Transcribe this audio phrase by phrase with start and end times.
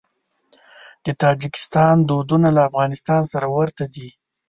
[1.05, 4.09] د تاجکستان دودونه له افغانستان سره ورته دي.